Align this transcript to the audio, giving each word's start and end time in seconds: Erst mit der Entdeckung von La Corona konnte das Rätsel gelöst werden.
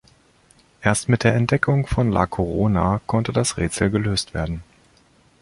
Erst 0.81 1.09
mit 1.09 1.23
der 1.23 1.35
Entdeckung 1.35 1.85
von 1.85 2.09
La 2.11 2.25
Corona 2.25 2.99
konnte 3.05 3.31
das 3.33 3.57
Rätsel 3.57 3.91
gelöst 3.91 4.33
werden. 4.33 4.63